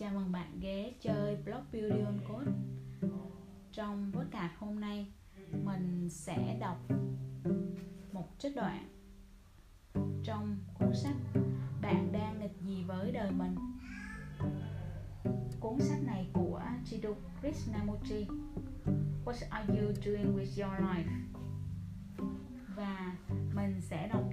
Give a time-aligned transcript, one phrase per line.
[0.00, 2.50] chào mừng bạn ghé chơi blog Beauty on Code
[3.72, 5.06] Trong podcast hôm nay,
[5.64, 6.78] mình sẽ đọc
[8.12, 8.88] một trích đoạn
[10.24, 11.16] trong cuốn sách
[11.82, 13.54] Bạn đang nghịch gì với đời mình
[15.60, 18.26] Cuốn sách này của Jiddu Krishnamurti,
[19.24, 21.10] What are you doing with your life?
[22.76, 23.16] Và
[23.54, 24.29] mình sẽ đọc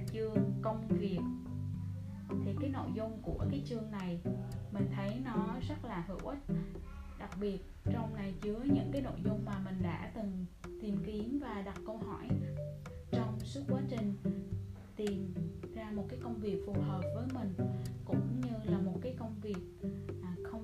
[2.78, 4.20] nội dung của cái chương này,
[4.72, 6.40] mình thấy nó rất là hữu ích.
[7.20, 7.58] Đặc biệt,
[7.92, 10.46] trong này chứa những cái nội dung mà mình đã từng
[10.82, 12.28] tìm kiếm và đặt câu hỏi
[13.12, 14.14] trong suốt quá trình
[14.96, 15.34] tìm
[15.74, 17.54] ra một cái công việc phù hợp với mình,
[18.06, 19.58] cũng như là một cái công việc
[20.24, 20.62] à, không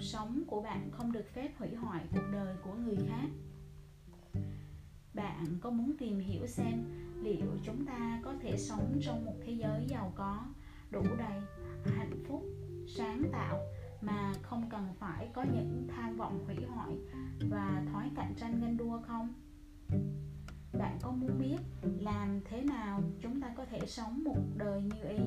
[0.00, 3.28] Cuộc sống của bạn không được phép hủy hoại cuộc đời của người khác
[5.14, 6.84] Bạn có muốn tìm hiểu xem
[7.22, 10.44] liệu chúng ta có thể sống trong một thế giới giàu có,
[10.90, 11.40] đủ đầy,
[11.84, 12.42] hạnh phúc,
[12.96, 13.58] sáng tạo
[14.00, 16.96] mà không cần phải có những tham vọng hủy hoại
[17.50, 19.34] và thói cạnh tranh ganh đua không?
[20.78, 21.58] bạn có muốn biết
[22.00, 25.24] làm thế nào chúng ta có thể sống một đời như ý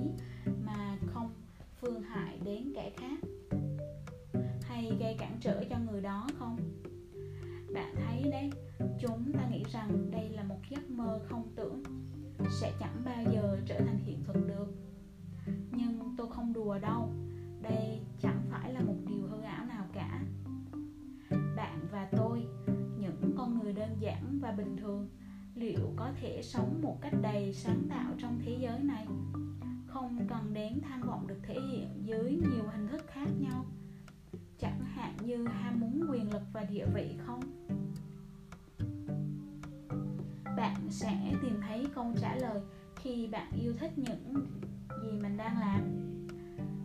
[0.65, 1.33] mà không
[1.81, 3.19] phương hại đến kẻ khác
[4.73, 6.57] hay gây cản trở cho người đó không?
[7.73, 8.49] Bạn thấy đấy,
[8.99, 11.83] chúng ta nghĩ rằng đây là một giấc mơ không tưởng,
[12.61, 14.73] sẽ chẳng bao giờ trở thành hiện thực được.
[15.71, 17.09] Nhưng tôi không đùa đâu,
[17.61, 20.23] đây chẳng phải là một điều hư ảo nào cả.
[21.55, 22.43] Bạn và tôi,
[22.99, 25.09] những con người đơn giản và bình thường,
[25.55, 29.07] liệu có thể sống một cách đầy sáng tạo trong thế giới này?
[29.87, 33.65] Không cần đến tham vọng được thể hiện dưới nhiều hình thức khác nhau
[34.63, 37.41] chẳng hạn như ham muốn quyền lực và địa vị không?
[40.57, 42.61] Bạn sẽ tìm thấy câu trả lời
[42.95, 44.35] khi bạn yêu thích những
[45.03, 45.81] gì mình đang làm.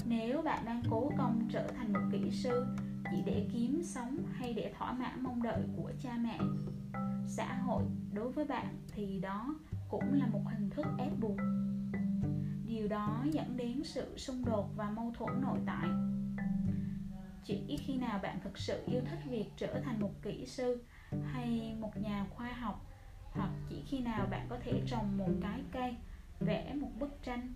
[0.06, 2.66] Nếu bạn đang cố công trở thành một kỹ sư
[3.10, 6.38] chỉ để kiếm sống hay để thỏa mãn mong đợi của cha mẹ,
[7.26, 9.54] xã hội đối với bạn thì đó
[9.90, 11.36] cũng là một hình thức ép buộc.
[12.66, 15.88] Điều đó dẫn đến sự xung đột và mâu thuẫn nội tại
[17.44, 20.84] chỉ khi nào bạn thực sự yêu thích việc trở thành một kỹ sư
[21.32, 22.86] hay một nhà khoa học,
[23.32, 25.96] hoặc chỉ khi nào bạn có thể trồng một cái cây,
[26.40, 27.54] vẽ một bức tranh,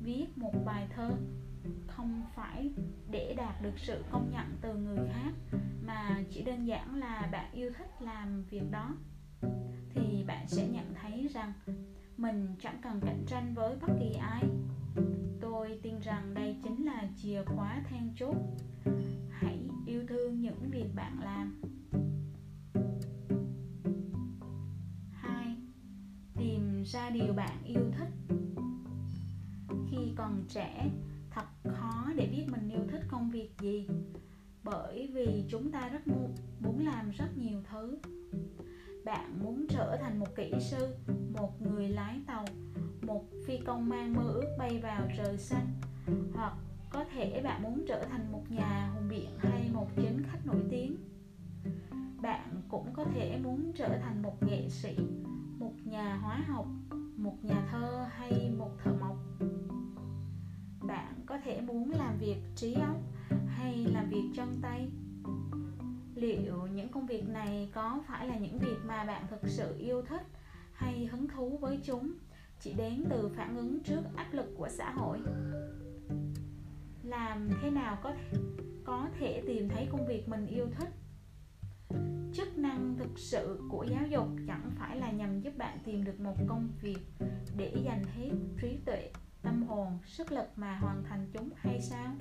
[0.00, 1.10] viết một bài thơ,
[1.86, 2.70] không phải
[3.10, 7.52] để đạt được sự công nhận từ người khác, mà chỉ đơn giản là bạn
[7.52, 8.94] yêu thích làm việc đó,
[9.94, 11.52] thì bạn sẽ nhận thấy rằng
[12.16, 14.42] mình chẳng cần cạnh tranh với bất kỳ ai.
[15.40, 18.36] Tôi tin rằng đây chính là chìa khóa then chốt
[19.30, 21.62] hãy yêu thương những việc bạn làm.
[25.12, 25.56] Hai,
[26.36, 28.36] tìm ra điều bạn yêu thích.
[29.90, 30.90] Khi còn trẻ,
[31.30, 33.88] thật khó để biết mình yêu thích công việc gì,
[34.62, 36.08] bởi vì chúng ta rất
[36.60, 37.98] muốn làm rất nhiều thứ.
[39.04, 40.94] Bạn muốn trở thành một kỹ sư,
[41.38, 42.44] một người lái tàu,
[43.02, 45.66] một phi công mang mơ ước bay vào trời xanh,
[46.34, 46.54] hoặc
[46.90, 50.62] có thể bạn muốn trở thành một nhà hùng biện hay một chính khách nổi
[50.70, 50.96] tiếng.
[52.22, 54.96] Bạn cũng có thể muốn trở thành một nghệ sĩ,
[55.58, 56.66] một nhà hóa học,
[57.16, 59.16] một nhà thơ hay một thợ mộc.
[60.82, 62.96] Bạn có thể muốn làm việc trí óc
[63.46, 64.88] hay làm việc chân tay.
[66.14, 70.02] Liệu những công việc này có phải là những việc mà bạn thực sự yêu
[70.02, 70.26] thích
[70.72, 72.12] hay hứng thú với chúng
[72.60, 75.18] chỉ đến từ phản ứng trước áp lực của xã hội?
[77.02, 78.12] Làm thế nào có
[78.84, 80.88] có thể tìm thấy công việc mình yêu thích?
[82.32, 86.20] Chức năng thực sự của giáo dục chẳng phải là nhằm giúp bạn tìm được
[86.20, 86.98] một công việc
[87.56, 88.30] để dành hết
[88.62, 89.10] trí tuệ,
[89.42, 92.14] tâm hồn, sức lực mà hoàn thành chúng hay sao?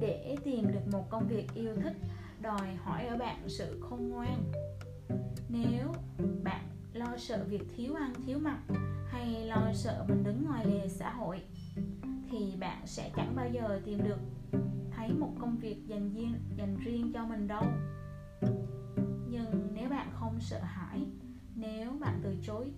[0.00, 1.96] Để tìm được một công việc yêu thích,
[2.40, 4.52] đòi hỏi ở bạn sự khôn ngoan.
[5.48, 5.92] Nếu
[6.44, 8.58] bạn lo sợ việc thiếu ăn, thiếu mặc,
[9.06, 11.40] hay lo sợ mình đứng ngoài lề xã hội
[12.30, 14.18] thì bạn sẽ chẳng bao giờ tìm được
[14.90, 17.64] thấy một công việc dành riêng dành riêng cho mình đâu.
[19.28, 21.06] Nhưng nếu bạn không sợ hãi,
[21.54, 22.72] nếu bạn từ chối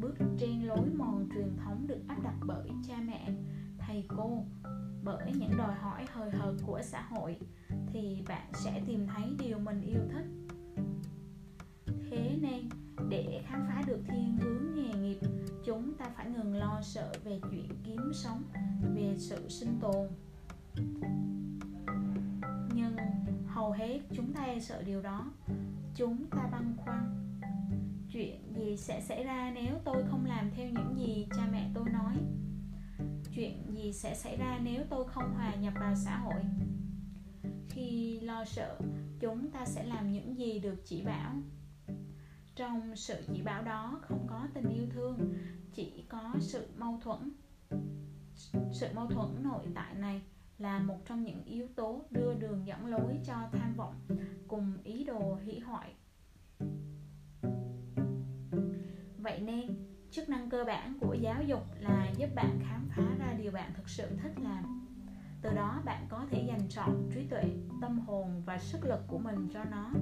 [0.00, 3.30] bước trên lối mòn truyền thống được áp đặt bởi cha mẹ,
[3.78, 4.44] thầy cô,
[5.04, 7.36] bởi những đòi hỏi hời hợt của xã hội,
[7.92, 10.26] thì bạn sẽ tìm thấy điều mình yêu thích.
[12.10, 12.68] Thế nên,
[13.08, 15.18] để khám phá được thiên hướng nghề nghiệp
[15.64, 18.42] chúng ta phải ngừng lo sợ về chuyện kiếm sống,
[18.94, 20.08] về sự sinh tồn.
[22.74, 22.96] Nhưng
[23.46, 25.32] hầu hết chúng ta e sợ điều đó.
[25.94, 27.30] Chúng ta băn khoăn,
[28.12, 31.84] chuyện gì sẽ xảy ra nếu tôi không làm theo những gì cha mẹ tôi
[31.90, 32.16] nói?
[33.34, 36.42] Chuyện gì sẽ xảy ra nếu tôi không hòa nhập vào xã hội?
[37.68, 38.78] Khi lo sợ,
[39.20, 41.32] chúng ta sẽ làm những gì được chỉ bảo
[42.56, 45.34] trong sự chỉ bảo đó không có tình yêu thương,
[45.72, 47.30] chỉ có sự mâu thuẫn.
[48.72, 50.22] Sự mâu thuẫn nội tại này
[50.58, 53.94] là một trong những yếu tố đưa đường dẫn lối cho tham vọng
[54.48, 55.94] cùng ý đồ hỷ hoại.
[59.18, 59.66] Vậy nên,
[60.10, 63.72] chức năng cơ bản của giáo dục là giúp bạn khám phá ra điều bạn
[63.76, 64.86] thực sự thích làm.
[65.42, 67.44] Từ đó bạn có thể dành trọn trí tuệ,
[67.80, 69.92] tâm hồn và sức lực của mình cho nó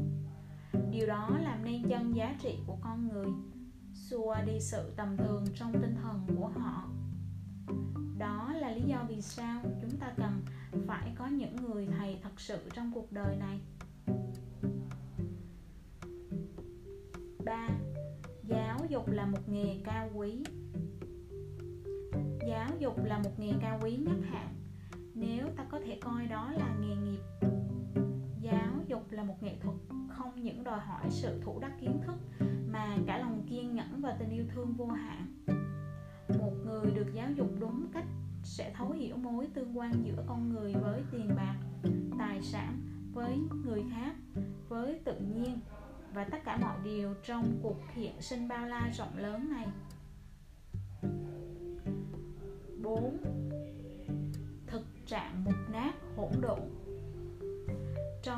[0.91, 3.27] điều đó làm nên chân giá trị của con người.
[3.95, 6.89] Xua đi sự tầm thường trong tinh thần của họ.
[8.19, 10.43] Đó là lý do vì sao chúng ta cần
[10.87, 13.61] phải có những người thầy thật sự trong cuộc đời này.
[17.45, 17.69] 3.
[18.43, 20.45] Giáo dục là một nghề cao quý.
[22.49, 24.55] Giáo dục là một nghề cao quý nhất hạn
[25.15, 27.42] Nếu ta có thể coi đó là nghề nghiệp
[28.93, 29.77] dục là một nghệ thuật
[30.09, 32.15] không những đòi hỏi sự thủ đắc kiến thức
[32.73, 35.27] Mà cả lòng kiên nhẫn và tình yêu thương vô hạn
[36.39, 38.05] Một người được giáo dục đúng cách
[38.43, 41.57] sẽ thấu hiểu mối tương quan giữa con người với tiền bạc,
[42.19, 42.81] tài sản,
[43.13, 44.15] với người khác,
[44.69, 45.61] với tự nhiên
[46.15, 49.67] và tất cả mọi điều trong cuộc hiện sinh bao la rộng lớn này
[52.83, 53.17] 4.
[54.67, 56.61] Thực trạng mục nát hỗn độn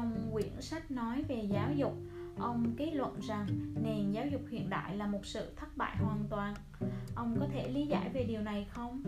[0.05, 1.93] trong quyển sách nói về giáo dục,
[2.39, 3.47] ông kết luận rằng
[3.83, 6.55] nền giáo dục hiện đại là một sự thất bại hoàn toàn.
[7.15, 9.03] Ông có thể lý giải về điều này không?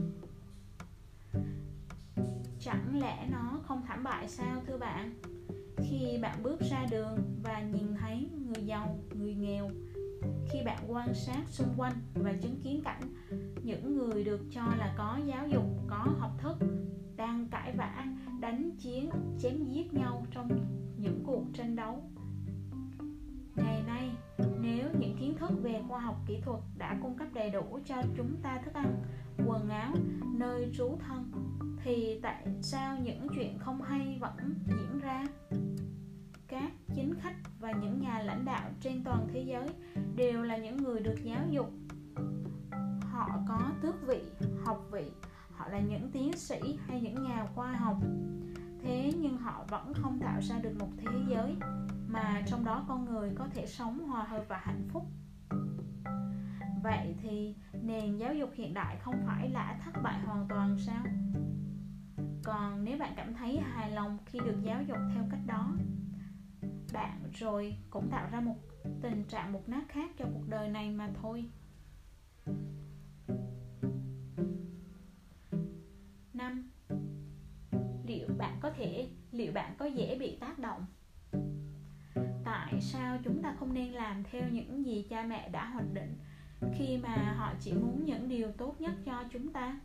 [2.61, 5.15] Chẳng lẽ nó không thảm bại sao thưa bạn?
[5.91, 9.71] khi bạn bước ra đường và nhìn thấy người giàu người nghèo
[10.51, 13.01] khi bạn quan sát xung quanh và chứng kiến cảnh
[13.63, 16.57] những người được cho là có giáo dục có học thức
[17.17, 18.05] đang cãi vã
[18.41, 20.49] đánh chiến, chém giết nhau trong
[20.99, 22.03] những cuộc tranh đấu.
[23.57, 24.11] Ngày nay,
[24.61, 28.03] nếu những kiến thức về khoa học kỹ thuật đã cung cấp đầy đủ cho
[28.17, 29.03] chúng ta thức ăn,
[29.47, 29.95] quần áo,
[30.35, 31.33] nơi trú thân,
[31.85, 35.25] thì tại sao những chuyện không hay vẫn diễn ra?
[36.49, 39.69] Các chính khách và những nhà lãnh đạo trên toàn thế giới
[40.17, 41.71] đều là những người được giáo dục.
[43.01, 44.23] Họ có tước vị,
[44.65, 45.05] học vị
[45.57, 47.97] họ là những tiến sĩ hay những nhà khoa học.
[48.83, 51.57] Thế nhưng họ vẫn không tạo ra được một thế giới
[52.09, 55.07] mà trong đó con người có thể sống hòa hợp và hạnh phúc.
[56.83, 61.05] Vậy thì nền giáo dục hiện đại không phải là thất bại hoàn toàn sao?
[62.45, 65.77] Còn nếu bạn cảm thấy hài lòng khi được giáo dục theo cách đó,
[66.93, 68.57] bạn rồi cũng tạo ra một
[69.03, 71.51] tình trạng mục nát khác cho cuộc đời này mà thôi
[76.37, 76.71] năm.
[78.07, 80.87] Liệu bạn có thể, liệu bạn có dễ bị tác động?
[82.45, 86.19] Tại sao chúng ta không nên làm theo những gì cha mẹ đã hoạch định
[86.75, 89.81] khi mà họ chỉ muốn những điều tốt nhất cho chúng ta?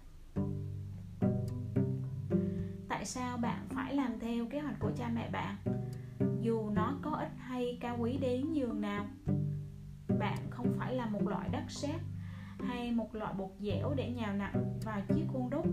[2.90, 5.56] Tại sao bạn phải làm theo kế hoạch của cha mẹ bạn,
[6.42, 9.08] dù nó có ích hay cao quý đến nhường nào?
[10.20, 12.02] Bạn không phải là một loại đất sét
[12.60, 15.66] hay một loại bột dẻo để nhào nặng vào chiếc khuôn đúc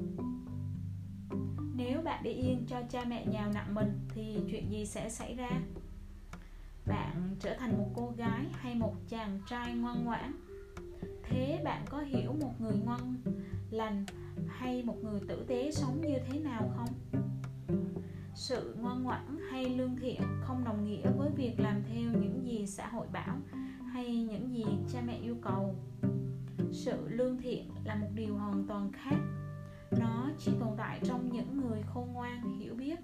[1.79, 5.35] nếu bạn để yên cho cha mẹ nhào nặng mình, thì chuyện gì sẽ xảy
[5.35, 5.51] ra?
[6.87, 10.33] Bạn trở thành một cô gái hay một chàng trai ngoan ngoãn?
[11.23, 13.15] Thế bạn có hiểu một người ngoan
[13.71, 14.05] lành
[14.49, 16.89] hay một người tử tế sống như thế nào không?
[18.35, 22.67] Sự ngoan ngoãn hay lương thiện không đồng nghĩa với việc làm theo những gì
[22.67, 23.37] xã hội bảo
[23.93, 25.75] hay những gì cha mẹ yêu cầu.
[26.73, 29.17] Sự lương thiện là một điều hoàn toàn khác
[29.91, 32.99] nó chỉ tồn tại trong những người khôn ngoan, hiểu biết.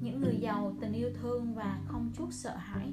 [0.00, 2.92] Những người giàu tình yêu thương và không chút sợ hãi.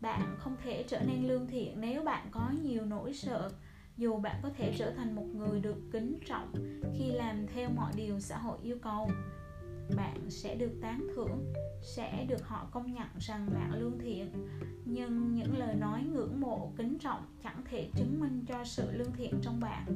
[0.00, 3.50] Bạn không thể trở nên lương thiện nếu bạn có nhiều nỗi sợ,
[3.96, 6.52] dù bạn có thể trở thành một người được kính trọng
[6.98, 9.10] khi làm theo mọi điều xã hội yêu cầu
[9.96, 14.32] bạn sẽ được tán thưởng, sẽ được họ công nhận rằng bạn lương thiện.
[14.84, 19.12] Nhưng những lời nói ngưỡng mộ, kính trọng chẳng thể chứng minh cho sự lương
[19.12, 19.86] thiện trong bạn.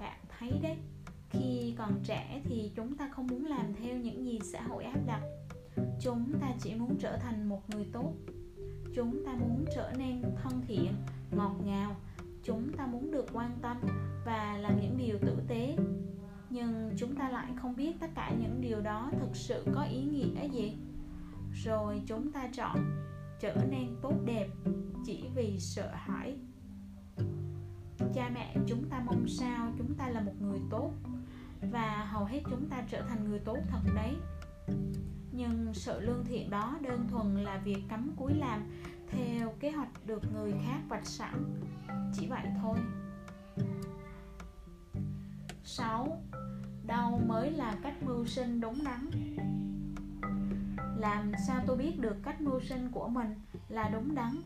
[0.00, 0.76] Bạn thấy đấy,
[1.30, 4.98] khi còn trẻ thì chúng ta không muốn làm theo những gì xã hội áp
[5.06, 5.22] đặt.
[6.00, 8.12] Chúng ta chỉ muốn trở thành một người tốt.
[8.94, 10.92] Chúng ta muốn trở nên thân thiện,
[11.30, 11.96] ngọt ngào.
[12.42, 13.76] Chúng ta muốn được quan tâm
[14.26, 15.76] và làm những điều tử tế
[16.56, 20.02] nhưng chúng ta lại không biết tất cả những điều đó thực sự có ý
[20.02, 20.76] nghĩa gì.
[21.64, 22.76] Rồi chúng ta chọn
[23.40, 24.48] trở nên tốt đẹp
[25.04, 26.36] chỉ vì sợ hãi.
[28.14, 30.92] Cha mẹ chúng ta mong sao chúng ta là một người tốt
[31.72, 34.16] và hầu hết chúng ta trở thành người tốt thật đấy.
[35.32, 38.62] Nhưng sự lương thiện đó đơn thuần là việc cắm cúi làm
[39.08, 41.60] theo kế hoạch được người khác vạch sẵn.
[42.14, 42.78] Chỉ vậy thôi.
[45.64, 46.22] 6.
[46.86, 49.10] Đâu mới là cách mưu sinh đúng đắn?
[50.96, 53.34] Làm sao tôi biết được cách mưu sinh của mình
[53.68, 54.36] là đúng đắn?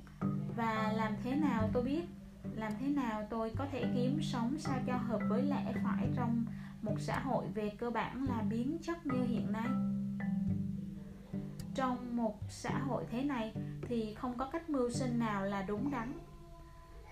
[0.57, 2.05] Và làm thế nào tôi biết,
[2.55, 6.45] Làm thế nào tôi có thể kiếm sống sao cho hợp với lẽ phải trong
[6.83, 9.69] một xã hội về cơ bản là biến chất như hiện nay?
[11.75, 15.91] Trong một xã hội thế này thì không có cách mưu sinh nào là đúng
[15.91, 16.13] đắn.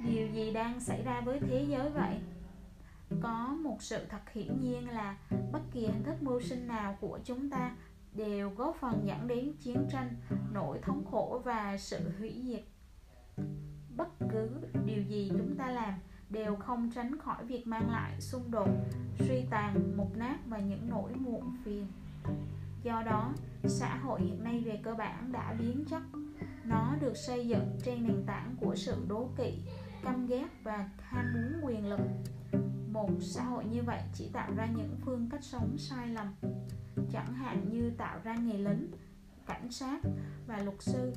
[0.00, 2.20] Điều gì đang xảy ra với thế giới vậy?
[3.22, 5.16] Có một sự thật hiển nhiên là
[5.52, 7.76] bất kỳ hình thức mưu sinh nào của chúng ta
[8.14, 10.16] đều góp phần dẫn đến chiến tranh,
[10.52, 12.62] nỗi thống khổ và sự hủy diệt.
[13.96, 14.50] Bất cứ
[14.86, 15.94] điều gì chúng ta làm
[16.30, 18.68] đều không tránh khỏi việc mang lại xung đột,
[19.18, 21.86] suy tàn, mục nát và những nỗi muộn phiền.
[22.82, 23.34] Do đó,
[23.64, 26.02] xã hội hiện nay về cơ bản đã biến chất.
[26.64, 29.62] Nó được xây dựng trên nền tảng của sự đố kỵ,
[30.02, 32.00] căm ghét và ham muốn quyền lực
[32.98, 36.26] một xã hội như vậy chỉ tạo ra những phương cách sống sai lầm.
[37.12, 38.90] Chẳng hạn như tạo ra nghề lính
[39.46, 40.00] cảnh sát
[40.46, 41.12] và luật sư.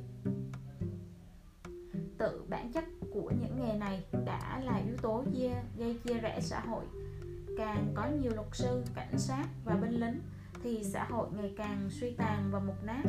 [2.18, 6.40] Tự bản chất của những nghề này đã là yếu tố chia, gây chia rẽ
[6.42, 6.86] xã hội.
[7.58, 10.22] Càng có nhiều luật sư cảnh sát và binh lính
[10.64, 13.04] thì xã hội ngày càng suy tàn và mục nát.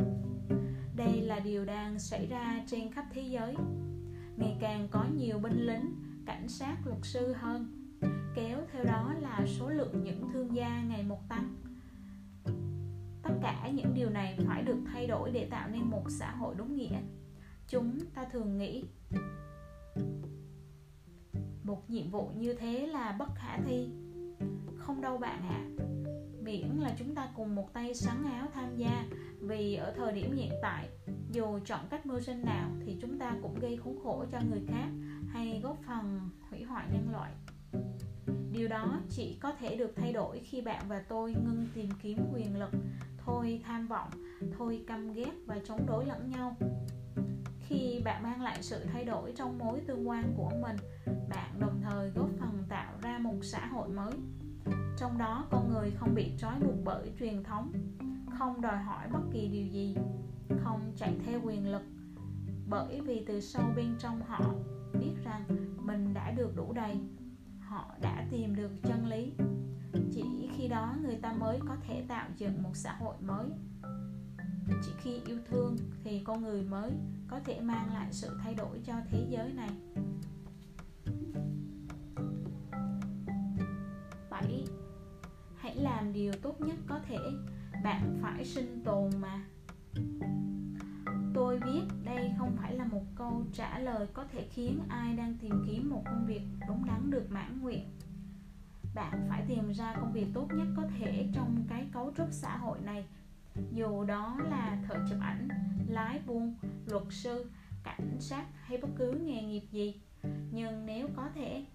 [0.95, 3.55] Đây là điều đang xảy ra trên khắp thế giới.
[4.37, 7.82] Ngày càng có nhiều binh lính cảnh sát luật sư hơn
[8.35, 11.55] kéo theo đó là số lượng những thương gia ngày một tăng.
[13.23, 16.55] Tất cả những điều này phải được thay đổi để tạo nên một xã hội
[16.57, 17.01] đúng nghĩa.
[17.67, 18.83] Chúng ta thường nghĩ,
[21.63, 23.89] một nhiệm vụ như thế là bất khả thi.
[24.77, 25.59] Không đâu bạn ạ.
[25.59, 25.85] À.
[26.41, 29.05] miễn là chúng ta cùng một tay sáng áo tham gia,
[29.39, 30.89] vì ở thời điểm hiện tại,
[31.31, 34.61] dù chọn cách mưu sinh nào thì chúng ta cũng gây khốn khổ cho người
[34.67, 34.89] khác
[35.29, 37.31] hay góp phần hủy hoại nhân loại
[38.51, 42.17] điều đó chỉ có thể được thay đổi khi bạn và tôi ngưng tìm kiếm
[42.33, 42.69] quyền lực,
[43.17, 44.09] thôi tham vọng,
[44.57, 46.55] thôi căm ghét và chống đối lẫn nhau.
[47.59, 50.75] Khi bạn mang lại sự thay đổi trong mối tương quan của mình,
[51.29, 54.11] bạn đồng thời góp phần tạo ra một xã hội mới.
[54.97, 57.71] Trong đó, con người không bị trói buộc bởi truyền thống,
[58.37, 59.95] không đòi hỏi bất kỳ điều gì,
[60.63, 61.81] không chạy theo quyền lực.
[62.69, 64.53] Bởi vì từ sâu bên trong họ,
[64.99, 65.43] biết rằng
[65.85, 66.99] mình đã được đủ đầy
[67.73, 69.33] họ đã tìm được chân lý.
[70.13, 73.45] Chỉ khi đó người ta mới có thể tạo dựng một xã hội mới.
[74.83, 76.91] Chỉ khi yêu thương thì con người mới
[77.27, 79.69] có thể mang lại sự thay đổi cho thế giới này.
[84.29, 84.65] 7.
[85.57, 87.17] Hãy làm điều tốt nhất có thể.
[87.83, 89.45] Bạn phải sinh tồn mà.
[91.53, 95.37] Tôi biết đây không phải là một câu trả lời có thể khiến ai đang
[95.41, 97.85] tìm kiếm một công việc đúng đắn được mãn nguyện.
[98.95, 102.57] Bạn phải tìm ra công việc tốt nhất có thể trong cái cấu trúc xã
[102.57, 103.05] hội này.
[103.71, 105.47] Dù đó là thợ chụp ảnh,
[105.87, 106.55] lái buôn,
[106.85, 107.51] luật sư,
[107.83, 110.01] cảnh sát hay bất cứ nghề nghiệp gì.
[110.51, 111.65] Nhưng nếu có thể,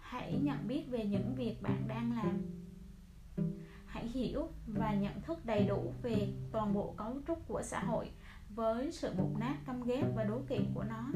[0.00, 2.42] hãy nhận biết về những việc bạn đang làm.
[3.86, 8.10] Hãy hiểu và nhận thức đầy đủ về toàn bộ cấu trúc của xã hội
[8.58, 11.08] với sự mục nát căm ghét và đố kỵ của nó.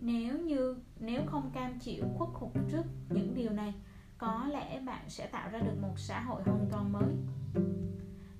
[0.00, 3.74] Nếu như, nếu không cam chịu khuất phục trước những điều này,
[4.18, 7.14] có lẽ bạn sẽ tạo ra được một xã hội hoàn toàn mới.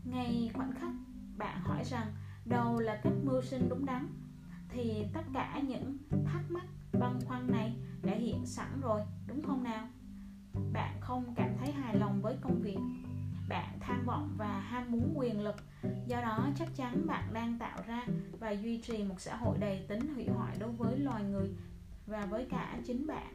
[0.04, 0.90] Ngay khoảnh khắc
[1.36, 2.06] bạn hỏi rằng
[2.44, 4.08] đâu là cách mưu sinh đúng đắn,
[4.68, 6.66] thì tất cả những thắc mắc
[7.00, 9.88] băn khoăn này đã hiện sẵn rồi, đúng không nào?
[10.72, 12.78] Bạn không cảm thấy hài lòng với công việc.
[13.48, 15.56] Bạn tham vọng và ham muốn quyền lực
[16.06, 18.06] do đó, chắc chắn bạn đang tạo ra
[18.40, 21.48] và duy trì một xã hội đầy tính hủy hoại đối với loài người
[22.06, 23.32] và với cả chính bạn.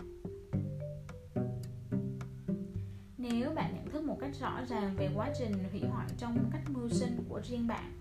[3.18, 6.70] Nếu bạn nhận thức một cách rõ ràng về quá trình hủy hoại trong cách
[6.70, 7.92] mưu sinh của riêng bạn,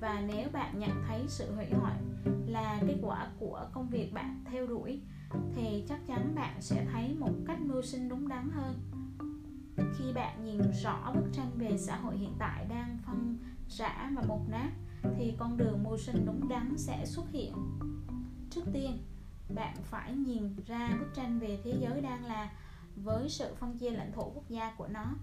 [0.00, 1.98] và nếu bạn nhận thấy sự hủy hoại
[2.46, 5.00] là kết quả của công việc bạn theo đuổi,
[5.54, 8.74] thì chắc chắn bạn sẽ thấy một cách mưu sinh đúng đắn hơn.
[9.98, 13.38] Khi bạn nhìn rõ bức tranh về xã hội hiện tại đang phân
[13.78, 14.70] rã và mục nát
[15.16, 17.52] thì con đường mưu sinh đúng đắn sẽ xuất hiện.
[18.50, 18.98] Trước tiên,
[19.54, 22.52] bạn phải nhìn ra bức tranh về thế giới đang là
[22.96, 25.14] với sự phân chia lãnh thổ quốc gia của nó,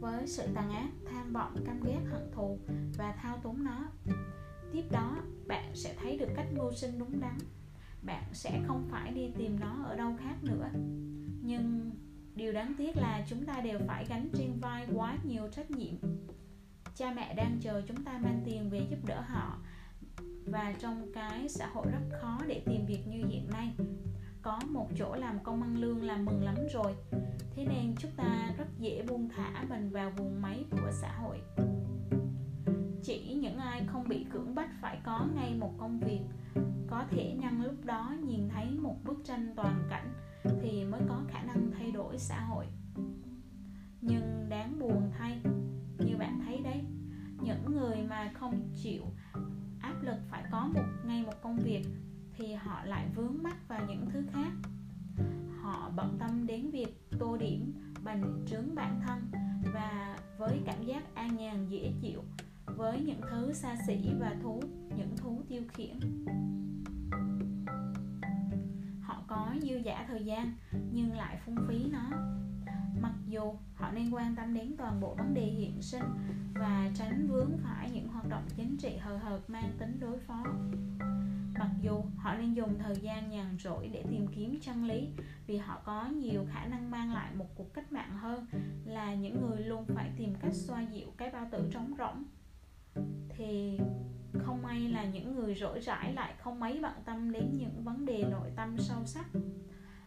[0.00, 2.58] với sự tàn ác, tham vọng, căm ghét, hận thù
[2.98, 3.84] và thao túng nó.
[4.72, 5.16] Tiếp đó,
[5.46, 7.38] bạn sẽ thấy được cách mưu sinh đúng đắn.
[8.02, 10.70] Bạn sẽ không phải đi tìm nó ở đâu khác nữa.
[11.42, 11.90] Nhưng
[12.34, 15.94] điều đáng tiếc là chúng ta đều phải gánh trên vai quá nhiều trách nhiệm
[16.94, 19.58] cha mẹ đang chờ chúng ta mang tiền về giúp đỡ họ.
[20.46, 23.70] Và trong cái xã hội rất khó để tìm việc như hiện nay,
[24.42, 26.94] có một chỗ làm công ăn lương là mừng lắm rồi.
[27.54, 31.40] Thế nên chúng ta rất dễ buông thả mình vào vùng máy của xã hội.
[33.02, 36.20] Chỉ những ai không bị cưỡng bắt phải có ngay một công việc.
[36.86, 40.14] Có thể nhân lúc đó nhìn thấy một bức tranh toàn cảnh
[40.62, 42.66] thì mới có khả năng thay đổi xã hội.
[44.00, 45.31] Nhưng đáng buồn thay
[48.52, 49.02] không chịu
[49.80, 51.82] áp lực phải có một, ngay một công việc
[52.36, 54.52] thì họ lại vướng mắc vào những thứ khác.
[55.60, 57.72] Họ bận tâm đến việc tô điểm,
[58.04, 59.30] bành trướng bản thân
[59.74, 62.22] và với cảm giác an nhàn, dễ chịu
[62.66, 64.62] với những thứ xa xỉ và thú,
[64.96, 66.24] những thú tiêu khiển.
[69.02, 70.52] Họ có dư giả thời gian
[70.92, 72.10] nhưng lại phung phí nó
[73.02, 76.04] mặc dù họ nên quan tâm đến toàn bộ vấn đề hiện sinh
[76.54, 80.44] và tránh vướng phải những hoạt động chính trị hời hợt mang tính đối phó.
[81.58, 85.08] Mặc dù họ nên dùng thời gian nhàn rỗi để tìm kiếm chân lý
[85.46, 88.46] vì họ có nhiều khả năng mang lại một cuộc cách mạng hơn
[88.84, 92.24] là những người luôn phải tìm cách xoa dịu cái bao tử trống rỗng.
[93.28, 93.80] Thì
[94.38, 98.04] không may là những người rỗi rãi lại không mấy bận tâm đến những vấn
[98.04, 99.26] đề nội tâm sâu sắc.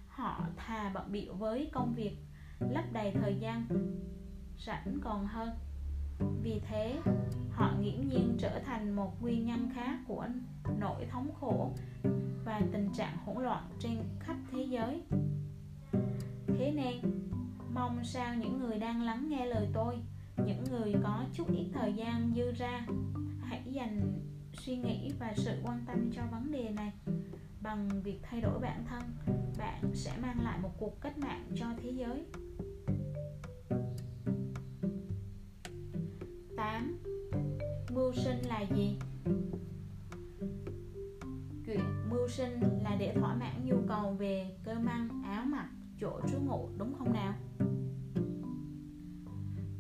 [0.08, 2.18] Họ thà bận bịu với công việc
[2.60, 3.68] lấp đầy thời gian,
[4.66, 5.50] rảnh còn hơn.
[6.42, 7.00] Vì thế,
[7.52, 10.28] họ nghiễm nhiên trở thành một nguyên nhân khác của
[10.80, 11.72] nỗi thống khổ
[12.46, 15.04] và tình trạng hỗn loạn trên khắp thế giới.
[16.48, 17.02] Thế nên,
[17.74, 20.00] mong sao những người đang lắng nghe lời tôi,
[20.46, 22.88] những người có chút ít thời gian dư ra,
[23.42, 24.20] hãy dành
[24.54, 26.92] suy nghĩ và sự quan tâm cho vấn đề này
[27.66, 29.04] bằng việc thay đổi bản thân
[29.58, 32.26] bạn sẽ mang lại một cuộc cách mạng cho thế giới
[36.58, 36.98] 8.
[37.90, 39.00] Mưu sinh là gì?
[41.66, 45.70] Chuyện mưu sinh là để thỏa mãn nhu cầu về cơm ăn, áo mặc,
[46.02, 47.34] chỗ trú ngụ đúng không nào?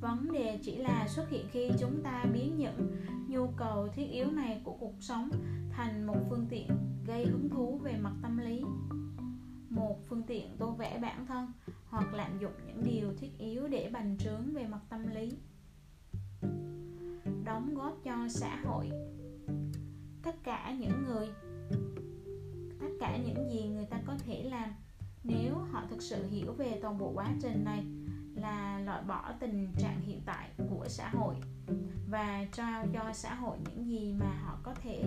[0.06, 2.96] Vấn đề chỉ là xuất hiện khi chúng ta biến những
[3.28, 5.30] nhu cầu thiết yếu này của cuộc sống
[5.72, 6.68] thành một phương tiện
[7.06, 8.64] gây hứng thú về mặt tâm lý.
[9.70, 11.52] Một phương tiện tô vẽ bản thân
[11.90, 15.38] hoặc lạm dụng những điều thiết yếu để bành trướng về mặt tâm lý.
[17.46, 18.90] Đóng góp cho xã hội.
[20.24, 21.28] Tất cả những người,
[22.80, 24.70] tất cả những gì người ta có thể làm
[25.24, 27.86] nếu họ thực sự hiểu về toàn bộ quá trình này
[28.36, 31.36] là loại bỏ tình trạng hiện tại của xã hội
[32.10, 35.04] và trao cho xã hội những gì mà họ có thể.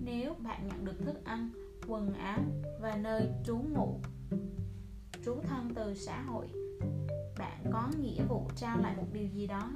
[0.00, 1.50] Nếu bạn nhận được thức ăn,
[1.86, 2.40] quần áo
[2.80, 4.00] và nơi trú ngụ,
[5.24, 6.48] trú thân từ xã hội,
[7.38, 9.70] bạn có nghĩa vụ trao lại một điều gì đó.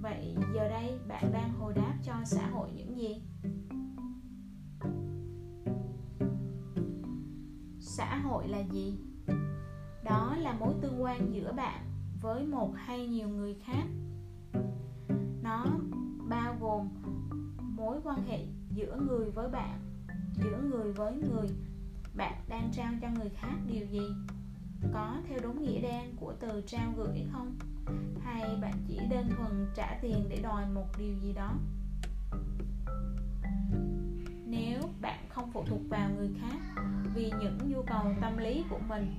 [0.00, 3.22] Vậy giờ đây bạn đang hồi đáp cho xã hội những gì?
[7.80, 8.98] Xã hội là gì?
[10.10, 11.80] Đó là mối tương quan giữa bạn
[12.20, 13.84] với một hay nhiều người khác.
[15.42, 15.66] Nó
[16.28, 16.88] bao gồm
[17.76, 19.80] mối quan hệ giữa người với bạn,
[20.34, 21.48] giữa người với người.
[22.14, 24.08] Bạn đang trao cho người khác điều gì?
[24.92, 27.58] Có theo đúng nghĩa đen của từ trao gửi không?
[28.20, 31.54] Hay bạn chỉ đơn thuần trả tiền để đòi một điều gì đó?
[34.46, 36.82] Nếu bạn không phụ thuộc vào người khác
[37.14, 39.14] vì những nhu cầu tâm lý của mình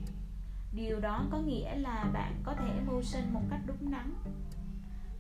[0.74, 4.14] điều đó có nghĩa là bạn có thể mưu sinh một cách đúng đắn.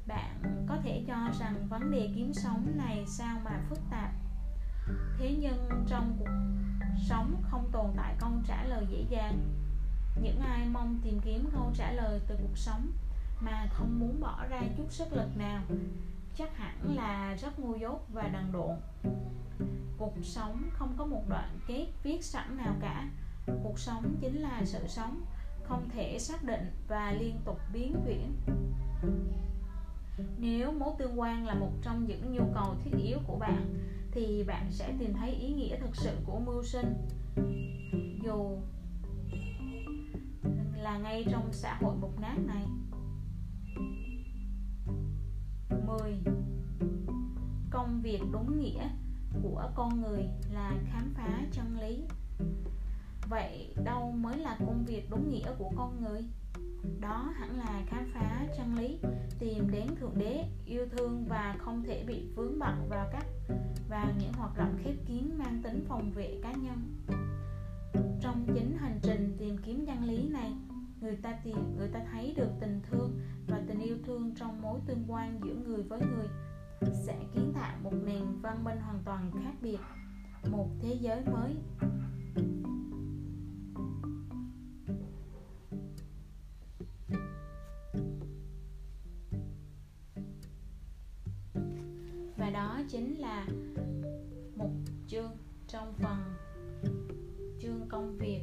[0.08, 4.12] Bạn có thể cho rằng vấn đề kiếm sống này sao mà phức tạp.
[5.18, 6.32] Thế nhưng trong cuộc
[7.08, 9.40] sống không tồn tại câu trả lời dễ dàng.
[10.22, 12.92] Những ai mong tìm kiếm câu trả lời từ cuộc sống
[13.40, 15.64] mà không muốn bỏ ra chút sức lực nào,
[16.38, 18.76] chắc hẳn là rất ngu dốt và đần độn.
[19.98, 23.10] Cuộc sống không có một đoạn kết viết sẵn nào cả.
[23.64, 25.22] Cuộc sống chính là sự sống
[25.72, 28.34] không thể xác định và liên tục biến chuyển.
[30.38, 33.76] Nếu mối tương quan là một trong những nhu cầu thiết yếu của bạn,
[34.12, 36.94] thì bạn sẽ tìm thấy ý nghĩa thực sự của mưu sinh.
[38.24, 38.58] Dù
[40.78, 42.66] là ngay trong xã hội bục nát này.
[45.88, 46.14] 10
[47.70, 48.90] công việc đúng nghĩa
[49.44, 52.04] của con người là khám phá chân lý
[53.30, 56.22] vậy đâu mới là công việc đúng nghĩa của con người?
[57.00, 59.00] Đó hẳn là khám phá chân lý,
[59.40, 63.26] tìm đến thượng đế, yêu thương và không thể bị vướng bận vào các
[63.90, 66.78] và những hoạt động khép kín mang tính phòng vệ cá nhân.
[68.22, 70.54] Trong chính hành trình tìm kiếm chân lý này,
[71.02, 74.80] người ta tìm, người ta thấy được tình thương và tình yêu thương trong mối
[74.86, 76.28] tương quan giữa người với người,
[76.94, 79.80] sẽ kiến tạo một nền văn minh hoàn toàn khác biệt,
[80.52, 81.56] một thế giới mới.
[92.42, 93.48] Và đó chính là
[94.56, 94.72] một
[95.08, 95.32] chương
[95.68, 96.18] trong phần
[97.62, 98.42] chương công việc.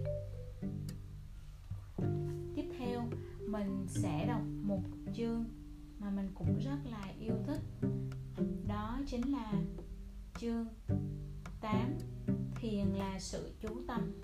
[2.56, 3.04] Tiếp theo,
[3.46, 4.82] mình sẽ đọc một
[5.14, 5.44] chương
[5.98, 7.60] mà mình cũng rất là yêu thích.
[8.68, 9.52] Đó chính là
[10.38, 10.66] chương
[11.60, 11.98] 8
[12.54, 14.17] thiền là sự chú tâm.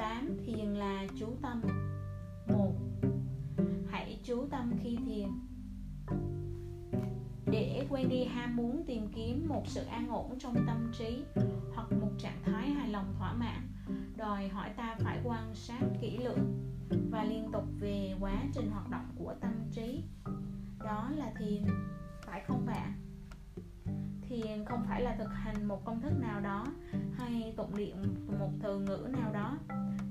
[0.00, 1.62] 8 thiền là chú tâm.
[2.48, 2.72] 1
[3.90, 5.28] hãy chú tâm khi thiền.
[7.46, 11.24] Để quên đi ham muốn tìm kiếm một sự an ổn trong tâm trí
[11.74, 13.68] hoặc một trạng thái hài lòng thỏa mãn,
[14.16, 16.70] đòi hỏi ta phải quan sát kỹ lưỡng
[17.10, 20.04] và liên tục về quá trình hoạt động của tâm trí.
[20.84, 21.64] Đó là thiền,
[22.26, 23.09] phải không bạn?
[24.30, 26.66] Thiền không phải là thực hành một công thức nào đó
[27.18, 27.96] hay tụng niệm
[28.40, 29.58] một từ ngữ nào đó.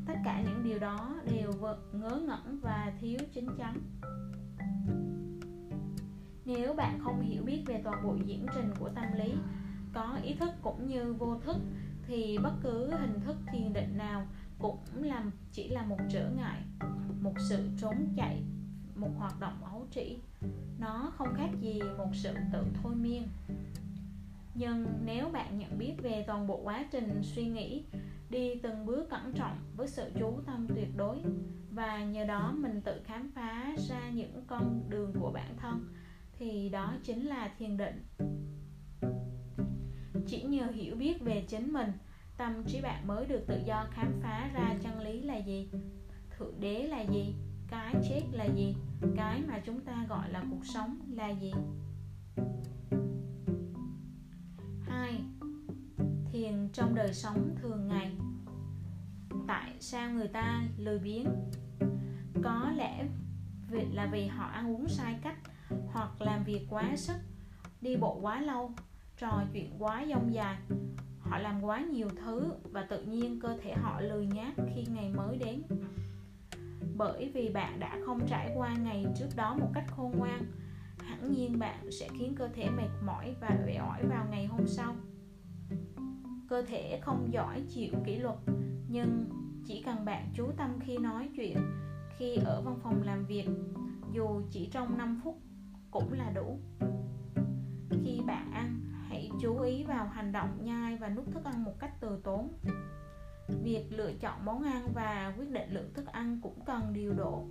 [0.06, 1.52] Tất cả những điều đó đều
[1.94, 3.78] ngớ ngẩn và thiếu chính chắn.
[6.46, 9.34] Nếu bạn không hiểu biết về toàn bộ diễn trình của tâm lý,
[9.94, 11.58] có ý thức cũng như vô thức,
[12.08, 14.28] thì bất cứ hình thức thiền định nào
[14.60, 16.62] cũng là chỉ là một trở ngại,
[17.22, 18.44] một sự trốn chạy,
[18.96, 20.20] một hoạt động ấu trĩ.
[20.80, 23.28] Nó không khác gì một sự tự thôi miên
[24.54, 27.86] nhưng nếu bạn nhận biết về toàn bộ quá trình suy nghĩ,
[28.30, 31.18] đi từng bước cẩn trọng với sự chú tâm tuyệt đối,
[31.72, 35.94] và nhờ đó mình tự khám phá ra những con đường của bản thân,
[36.40, 38.06] thì đó chính là thiền định.
[40.28, 41.92] Chỉ nhờ hiểu biết về chính mình,
[42.38, 45.70] tâm trí bạn mới được tự do khám phá ra chân lý là gì,
[46.38, 47.36] thượng đế là gì,
[47.68, 48.76] cái chết là gì,
[49.16, 51.54] cái mà chúng ta gọi là cuộc sống là gì.
[55.00, 55.22] 2
[56.32, 58.12] thiền trong đời sống thường ngày.
[59.48, 61.26] Tại sao người ta lười biếng?
[62.44, 63.06] Có lẽ
[63.70, 65.38] việc là vì họ ăn uống sai cách
[65.92, 67.16] hoặc làm việc quá sức,
[67.82, 68.72] đi bộ quá lâu,
[69.18, 70.58] trò chuyện quá dông dài.
[71.20, 75.10] Họ làm quá nhiều thứ và tự nhiên cơ thể họ lười nhác khi ngày
[75.10, 75.62] mới đến.
[76.98, 80.46] Bởi vì bạn đã không trải qua ngày trước đó một cách khôn ngoan
[81.10, 84.68] hẳn nhiên bạn sẽ khiến cơ thể mệt mỏi và uể oải vào ngày hôm
[84.68, 84.96] sau.
[86.50, 88.36] Cơ thể không giỏi chịu kỷ luật,
[88.88, 89.26] nhưng
[89.66, 91.58] chỉ cần bạn chú tâm khi nói chuyện,
[92.18, 93.48] khi ở văn phòng làm việc,
[94.12, 95.42] dù chỉ trong 5 phút
[95.92, 96.60] cũng là đủ.
[97.90, 101.80] Khi bạn ăn, hãy chú ý vào hành động nhai và nuốt thức ăn một
[101.80, 102.54] cách từ tốn.
[103.64, 107.48] Việc lựa chọn món ăn và quyết định lượng thức ăn cũng cần điều độ.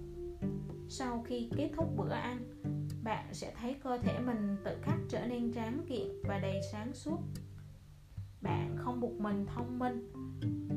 [0.89, 2.58] Sau khi kết thúc bữa ăn
[3.09, 6.95] bạn sẽ thấy cơ thể mình tự khắc trở nên tráng kiện và đầy sáng
[6.95, 7.19] suốt.
[8.41, 10.13] Bạn không buộc mình thông minh,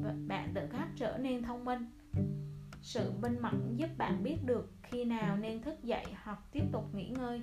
[0.04, 1.86] và bạn tự khắc trở nên thông minh.
[2.82, 6.96] Sự minh mẫn giúp bạn biết được khi nào nên thức dậy hoặc tiếp tục
[6.96, 7.42] nghỉ ngơi.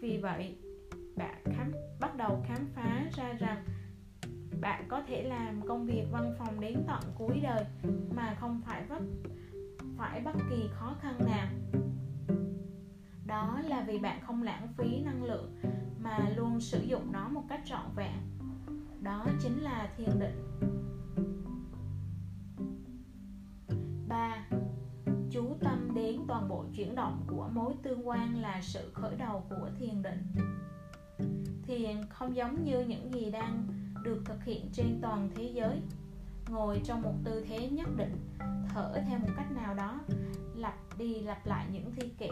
[0.00, 0.58] Vì vậy,
[1.16, 3.64] bạn khám, bắt đầu khám phá ra rằng
[4.60, 7.64] bạn có thể làm công việc văn phòng đến tận cuối đời
[8.16, 9.02] mà không phải vấp
[9.96, 11.48] phải bất kỳ khó khăn nào
[13.26, 15.56] đó là vì bạn không lãng phí năng lượng
[16.02, 18.16] mà luôn sử dụng nó một cách trọn vẹn.
[19.00, 20.60] Đó chính là thiền định.
[24.08, 24.46] 3.
[25.30, 29.44] Chú tâm đến toàn bộ chuyển động của mối tương quan là sự khởi đầu
[29.48, 30.34] của thiền định.
[31.66, 33.66] Thiền không giống như những gì đang
[34.04, 35.80] được thực hiện trên toàn thế giới.
[36.48, 38.16] Ngồi trong một tư thế nhất định,
[38.68, 40.00] thở theo một cách nào đó,
[40.54, 42.30] lặp đi lặp lại những thi kệ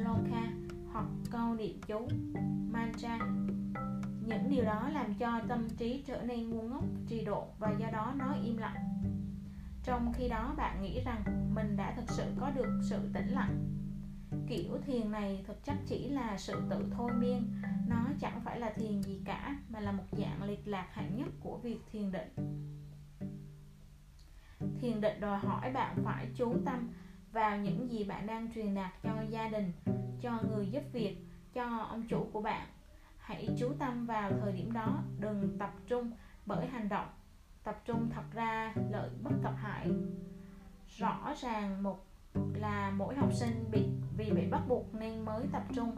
[0.00, 0.52] sloka
[0.92, 2.08] hoặc câu niệm chú,
[2.70, 3.18] mantra.
[4.26, 7.86] Những điều đó làm cho tâm trí trở nên ngu ngốc, trì độ và do
[7.92, 9.02] đó nó im lặng.
[9.84, 13.66] Trong khi đó, bạn nghĩ rằng mình đã thực sự có được sự tĩnh lặng.
[14.48, 17.52] Kiểu thiền này thực chất chỉ là sự tự thôi miên,
[17.88, 21.28] nó chẳng phải là thiền gì cả, mà là một dạng lịch lạc hạng nhất
[21.40, 22.28] của việc thiền định.
[24.80, 26.88] Thiền định đòi hỏi bạn phải chú tâm
[27.32, 29.72] vào những gì bạn đang truyền đạt cho gia đình
[30.20, 31.16] cho người giúp việc
[31.52, 32.68] cho ông chủ của bạn.
[33.18, 36.10] Hãy chú tâm vào thời điểm đó đừng tập trung
[36.46, 37.06] bởi hành động.
[37.64, 39.90] Tập trung thật ra lợi bất cập hại.
[40.96, 42.06] Rõ ràng một
[42.54, 45.96] là mỗi học sinh bị vì bị bắt buộc nên mới tập trung.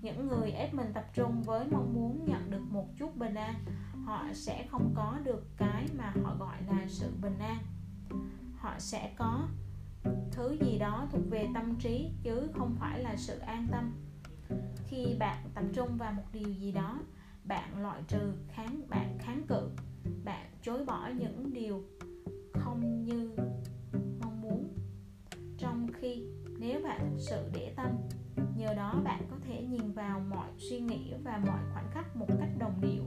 [0.00, 3.54] Những người ép mình tập trung với mong muốn nhận được một chút bình an
[4.04, 7.58] họ sẽ không có được cái mà họ gọi là sự bình an.
[8.58, 9.48] Họ sẽ có
[10.30, 13.92] thứ gì đó thuộc về tâm trí, chứ không phải là sự an tâm.
[14.86, 16.98] Khi bạn tập trung vào một điều gì đó,
[17.44, 19.70] bạn loại trừ kháng, bạn kháng cự,
[20.24, 21.84] bạn chối bỏ những điều
[22.52, 23.30] không như
[24.20, 24.68] mong muốn.
[25.58, 26.22] Trong khi
[26.58, 27.90] nếu bạn thực sự để tâm,
[28.56, 32.28] nhờ đó bạn có thể nhìn vào mọi suy nghĩ và mọi khoảnh khắc một
[32.38, 33.04] cách đồng điệu.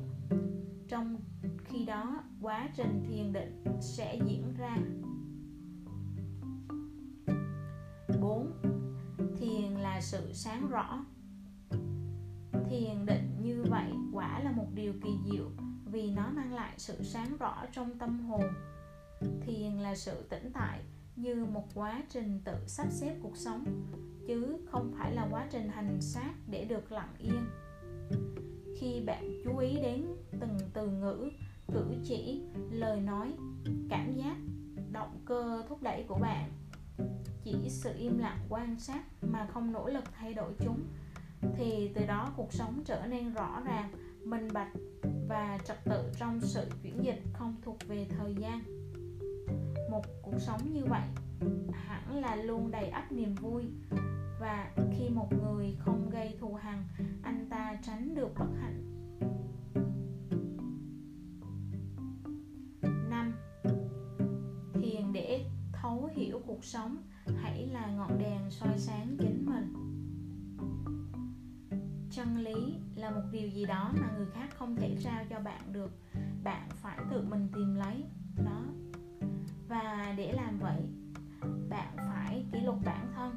[0.88, 1.18] Trong
[1.64, 4.78] khi đó, quá trình thiền định sẽ diễn ra
[10.16, 11.06] sự sáng rõ.
[12.70, 15.50] Thiền định như vậy quả là một điều kỳ diệu
[15.86, 18.44] vì nó mang lại sự sáng rõ trong tâm hồn.
[19.42, 20.82] Thiền là sự tĩnh tại
[21.16, 23.66] như một quá trình tự sắp xếp cuộc sống,
[24.28, 27.46] chứ không phải là quá trình hành xác để được lặng yên.
[28.80, 30.06] Khi bạn chú ý đến
[30.40, 31.30] từng từ ngữ,
[31.74, 33.34] cử chỉ, lời nói,
[33.90, 34.38] cảm giác,
[34.92, 36.52] động cơ thúc đẩy của bạn
[37.46, 40.80] chỉ sự im lặng quan sát mà không nỗ lực thay đổi chúng.
[41.58, 43.92] Thì từ đó cuộc sống trở nên rõ ràng,
[44.24, 44.72] minh bạch
[45.30, 48.62] và trật tự trong sự chuyển dịch không thuộc về thời gian.
[49.92, 51.08] Một cuộc sống như vậy
[51.72, 53.64] hẳn là luôn đầy ắp niềm vui
[54.40, 56.84] và khi một người không gây thù hằn,
[57.24, 58.82] anh ta tránh được bất hạnh.
[63.10, 63.34] Năm,
[64.74, 66.98] thiền để thấu hiểu cuộc sống
[67.42, 69.74] hãy là ngọn đèn soi sáng chính mình.
[72.12, 75.74] Chân lý là một điều gì đó mà người khác không thể trao cho bạn
[75.74, 75.92] được.
[76.44, 78.04] Bạn phải tự mình tìm lấy
[78.46, 78.62] nó.
[79.68, 80.82] Và để làm vậy,
[81.70, 83.36] bạn phải kỷ luật bản thân.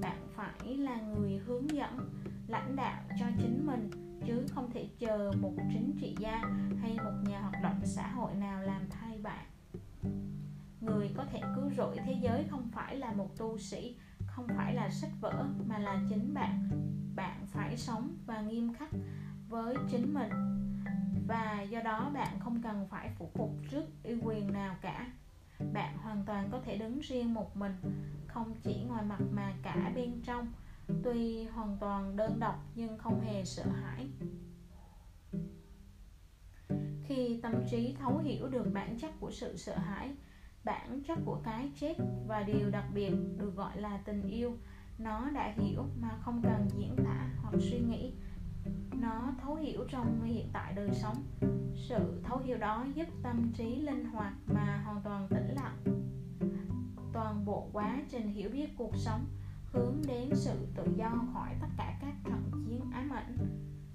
[0.00, 2.10] Bạn phải là người hướng dẫn,
[2.46, 3.90] lãnh đạo cho chính mình,
[4.26, 6.38] chứ không thể chờ một chính trị gia
[6.80, 9.05] hay một nhà hoạt động xã hội nào làm thay
[10.86, 13.96] người có thể cứu rỗi thế giới không phải là một tu sĩ,
[14.26, 16.68] không phải là sách vở, mà là chính bạn.
[17.14, 18.90] Bạn phải sống và nghiêm khắc
[19.48, 20.30] với chính mình.
[21.26, 25.12] Và do đó bạn không cần phải phụ phục trước uy quyền nào cả.
[25.72, 27.76] Bạn hoàn toàn có thể đứng riêng một mình,
[28.26, 30.52] không chỉ ngoài mặt mà cả bên trong.
[31.02, 34.08] Tuy hoàn toàn đơn độc nhưng không hề sợ hãi.
[37.04, 40.14] Khi tâm trí thấu hiểu được bản chất của sự sợ hãi
[40.66, 41.94] bản chất của cái chết
[42.26, 44.56] và điều đặc biệt được gọi là tình yêu.
[44.98, 48.12] Nó đã hiểu mà không cần diễn tả hoặc suy nghĩ.
[49.00, 51.24] Nó thấu hiểu trong hiện tại đời sống.
[51.74, 55.76] Sự thấu hiểu đó giúp tâm trí linh hoạt mà hoàn toàn tĩnh lặng.
[57.12, 59.24] Toàn bộ quá trình hiểu biết cuộc sống
[59.72, 63.36] hướng đến sự tự do khỏi tất cả các trận chiến ám ảnh.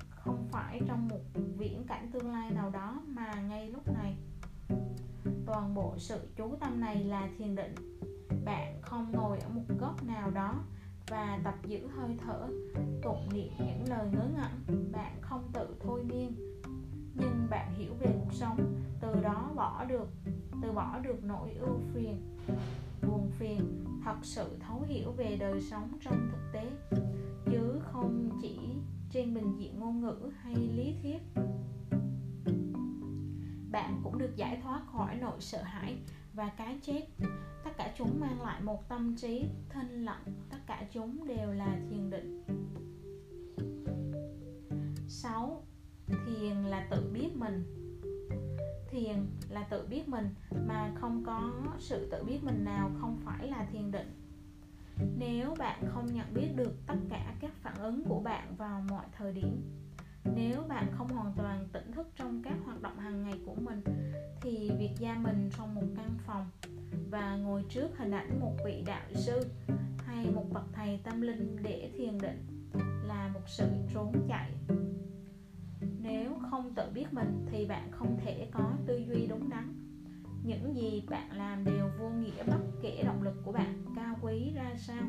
[0.09, 1.21] Không phải trong một
[1.57, 4.17] viễn cảnh tương lai nào đó mà ngay lúc này
[5.51, 7.75] toàn bộ sự chú tâm này là thiền định.
[8.45, 10.63] Bạn không ngồi ở một góc nào đó
[11.07, 12.47] và tập giữ hơi thở,
[13.03, 14.91] tụng niệm những lời ngớ ngẩn.
[14.91, 16.35] Bạn không tự thôi miên,
[17.13, 18.57] nhưng bạn hiểu về cuộc sống.
[19.01, 20.07] Từ đó bỏ được,
[20.61, 22.37] từ bỏ được nỗi ưu phiền,
[23.07, 26.71] buồn phiền, thật sự thấu hiểu về đời sống trong thực tế.
[27.45, 28.59] Chứ không chỉ
[29.11, 31.21] trên bình diện ngôn ngữ hay lý thuyết
[33.71, 35.97] bạn cũng được giải thoát khỏi nỗi sợ hãi
[36.33, 37.07] và cái chết.
[37.63, 41.79] Tất cả chúng mang lại một tâm trí thanh lặng, tất cả chúng đều là
[41.89, 42.43] thiền định.
[45.07, 45.63] 6.
[46.07, 47.63] Thiền là tự biết mình.
[48.89, 50.29] Thiền là tự biết mình
[50.67, 54.21] mà không có sự tự biết mình nào không phải là thiền định.
[55.17, 59.05] Nếu bạn không nhận biết được tất cả các phản ứng của bạn vào mọi
[59.17, 59.80] thời điểm
[60.23, 63.81] nếu bạn không hoàn toàn tỉnh thức trong các hoạt động hàng ngày của mình,
[64.41, 66.45] thì việc gia mình trong một căn phòng
[67.09, 69.45] và ngồi trước hình ảnh một vị đạo sư
[69.97, 72.69] hay một bậc thầy tâm linh để thiền định
[73.03, 74.51] là một sự trốn chạy.
[75.99, 79.73] Nếu không tự biết mình, thì bạn không thể có tư duy đúng đắn.
[80.43, 84.51] Những gì bạn làm đều vô nghĩa bất kể động lực của bạn cao quý
[84.55, 85.03] ra sao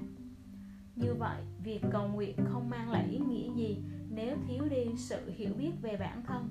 [0.96, 5.30] như vậy, việc cầu nguyện không mang lại ý nghĩa gì nếu thiếu đi sự
[5.36, 6.48] hiểu biết về bản thân.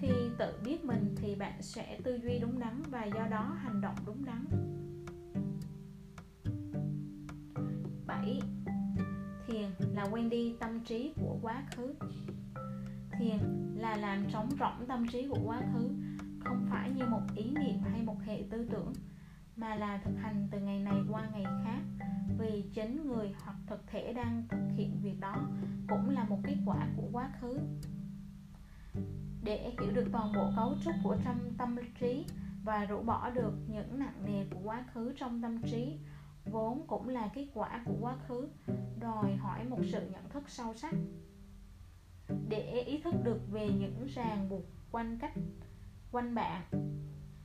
[0.00, 3.80] Khi tự biết mình thì bạn sẽ tư duy đúng đắn và do đó hành
[3.80, 4.44] động đúng đắn.
[8.06, 8.40] 7
[9.46, 11.94] thiền là quen đi tâm trí của quá khứ.
[13.18, 13.38] Thiền
[13.76, 15.88] là làm trống rỗng tâm trí của quá khứ,
[16.44, 18.92] không phải như một ý niệm hay một hệ tư tưởng
[19.56, 21.80] mà là thực hành từ ngày này qua ngày khác.
[22.38, 25.48] Vì chính người hoặc thực thể đang thực hiện việc đó
[25.88, 27.58] cũng là một kết quả của quá khứ.
[29.44, 32.26] Để hiểu được toàn bộ cấu trúc của trong tâm trí
[32.64, 35.98] và rũ bỏ được những nặng nề của quá khứ trong tâm trí,
[36.44, 38.48] vốn cũng là kết quả của quá khứ,
[39.00, 40.94] đòi hỏi một sự nhận thức sâu sắc.
[42.48, 45.34] Để ý thức được về những ràng buộc quanh cách,
[46.12, 46.62] quanh bạn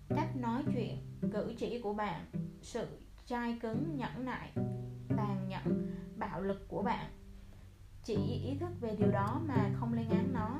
[0.09, 0.97] cách nói chuyện,
[1.31, 2.25] cử chỉ của bạn,
[2.61, 2.87] sự
[3.25, 4.51] chai cứng, nhẫn nại,
[5.17, 7.11] tàn nhẫn, bạo lực của bạn.
[8.03, 8.15] Chỉ
[8.45, 10.59] ý thức về điều đó mà không lên án nó,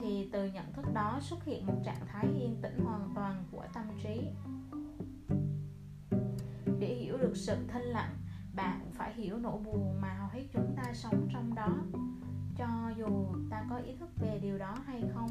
[0.00, 3.64] thì từ nhận thức đó xuất hiện một trạng thái yên tĩnh hoàn toàn của
[3.74, 4.20] tâm trí.
[6.78, 8.16] Để hiểu được sự thanh lặng,
[8.54, 11.76] bạn phải hiểu nỗi buồn mà hầu hết chúng ta sống trong đó.
[12.56, 15.30] Cho dù ta có ý thức về điều đó hay không,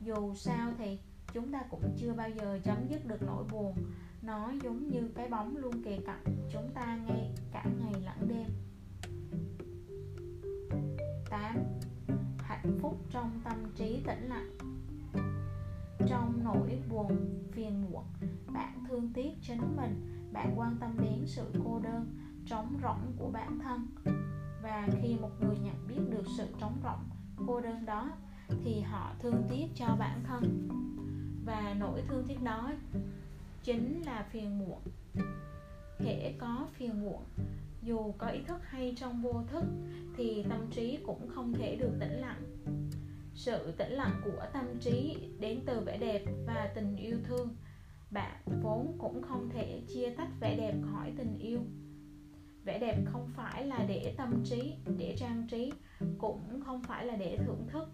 [0.00, 0.98] dù sao thì
[1.32, 3.74] chúng ta cũng chưa bao giờ chấm dứt được nỗi buồn.
[4.22, 8.48] Nó giống như cái bóng luôn kề cận chúng ta ngay cả ngày lẫn đêm.
[11.30, 11.56] 8.
[12.38, 14.56] Hạnh phúc trong tâm trí tĩnh lặng.
[16.08, 18.04] Trong nỗi buồn, phiền muộn
[18.52, 20.26] Bạn thương tiếc chính mình.
[20.32, 23.86] Bạn quan tâm đến sự cô đơn, trống rỗng của bản thân.
[24.62, 27.08] Và khi một người nhận biết được sự trống rỗng,
[27.46, 28.10] cô đơn đó
[28.64, 30.68] Thì họ thương tiếc cho bản thân.
[31.44, 32.72] Và nỗi thương tiếc đó
[33.62, 34.78] chính là phiền muộn.
[35.98, 37.22] Hễ có phiền muộn,
[37.82, 39.64] dù có ý thức hay trong vô thức,
[40.16, 42.42] thì tâm trí cũng không thể được tĩnh lặng.
[43.34, 47.48] Sự tĩnh lặng của tâm trí đến từ vẻ đẹp và tình yêu thương.
[48.10, 51.60] Bạn vốn cũng không thể chia tách vẻ đẹp khỏi tình yêu.
[52.64, 55.72] Vẻ đẹp không phải là để tâm trí, để trang trí,
[56.18, 57.88] cũng không phải là để thưởng thức.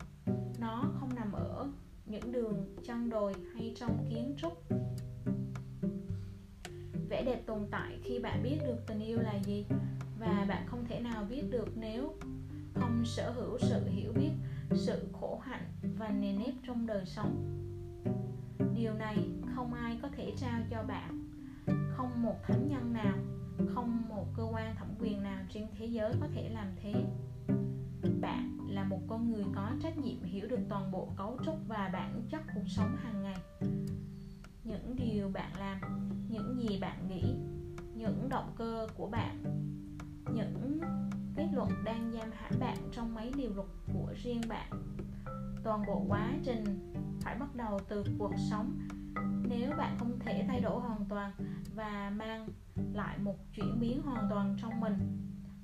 [0.60, 1.68] Nó không nằm ở
[2.06, 4.62] những đường chân đồi hay trong kiến trúc.
[7.08, 9.66] Vẻ đẹp tồn tại khi bạn biết được tình yêu là gì
[10.18, 12.14] và bạn không thể nào biết được nếu
[12.74, 14.30] không sở hữu sự hiểu biết,
[14.74, 15.66] sự khổ hạnh
[15.98, 17.62] và nề nếp trong đời sống.
[18.76, 19.16] Điều này
[19.54, 21.30] không ai có thể trao cho bạn,
[21.66, 23.18] không một thánh nhân nào,
[23.74, 26.94] không một cơ quan thẩm quyền nào trên thế giới có thể làm thế
[28.20, 31.90] bạn là một con người có trách nhiệm hiểu được toàn bộ cấu trúc và
[31.92, 33.38] bản chất cuộc sống hàng ngày.
[34.64, 35.80] Những điều bạn làm,
[36.28, 37.34] những gì bạn nghĩ,
[37.94, 39.42] những động cơ của bạn,
[40.34, 40.80] những
[41.36, 44.70] kết luận đang giam hãm bạn trong mấy điều luật của riêng bạn.
[45.64, 48.78] Toàn bộ quá trình phải bắt đầu từ cuộc sống.
[49.48, 51.32] Nếu bạn không thể thay đổi hoàn toàn
[51.74, 52.48] và mang
[52.92, 54.96] lại một chuyển biến hoàn toàn trong mình,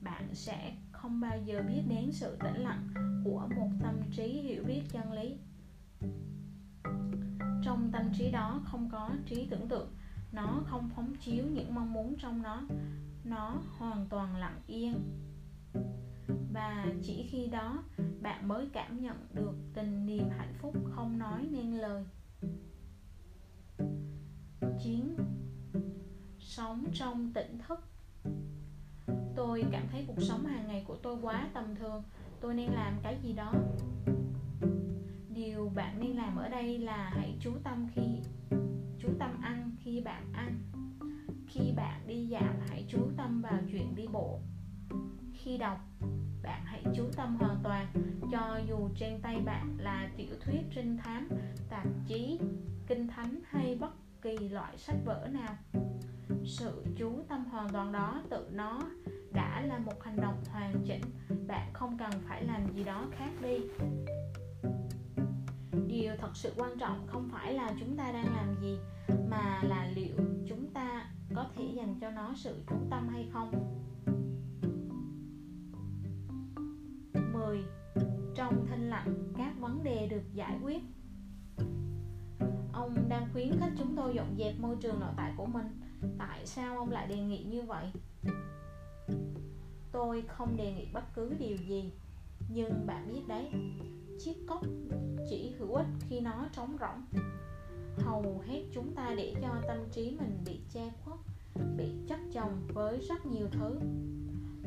[0.01, 2.89] bạn sẽ không bao giờ biết đến sự tĩnh lặng
[3.25, 5.37] của một tâm trí hiểu biết chân lý.
[7.65, 9.89] Trong tâm trí đó không có trí tưởng tượng,
[10.33, 12.63] nó không phóng chiếu những mong muốn trong nó
[13.25, 14.95] nó hoàn toàn lặng yên.
[16.53, 17.85] Và chỉ khi đó,
[18.21, 22.05] bạn mới cảm nhận được tình niềm hạnh phúc không nói nên lời.
[24.85, 25.17] 9.
[26.39, 27.81] Sống trong tỉnh thức.
[29.37, 32.03] Tôi cảm thấy cuộc sống hàng ngày của tôi quá tầm thường.
[32.41, 33.53] Tôi nên làm cái gì đó?
[35.29, 38.19] Điều bạn nên làm ở đây là hãy chú tâm khi,
[38.99, 40.59] chú tâm ăn khi bạn ăn.
[41.47, 44.39] Khi bạn đi dạo, hãy chú tâm vào chuyện đi bộ.
[45.33, 45.79] Khi đọc,
[46.43, 47.87] bạn hãy chú tâm hoàn toàn,
[48.33, 51.29] cho dù trên tay bạn là tiểu thuyết trinh thám,
[51.71, 52.39] tạp chí,
[52.87, 55.55] kinh thánh hay bất kỳ loại sách vở nào?
[56.45, 58.81] Sự chú tâm hoàn toàn đó tự nó
[59.33, 61.03] đã là một hành động hoàn chỉnh.
[61.47, 63.59] Bạn không cần phải làm gì đó khác đi.
[65.87, 68.79] Điều thật sự quan trọng không phải là chúng ta đang làm gì
[69.31, 70.17] mà là liệu
[70.49, 73.79] chúng ta có thể dành cho nó sự chú tâm hay không?
[77.33, 77.59] 10.
[78.35, 80.83] Trong thanh lặng, các vấn đề được giải quyết.
[82.73, 85.67] Ông đang khuyến khích chúng tôi dọn dẹp môi trường nội tại của mình.
[86.19, 87.93] Tại sao ông lại đề nghị như vậy?
[89.93, 91.93] Tôi không đề nghị bất cứ điều gì,
[92.49, 93.51] Nhưng bạn biết đấy,
[94.25, 94.61] chiếc cốc
[95.31, 97.23] chỉ hữu ích khi nó trống rỗng.
[97.99, 101.19] Hầu hết chúng ta để cho tâm trí mình bị che khuất,
[101.77, 103.81] bị chất chồng với rất nhiều thứ.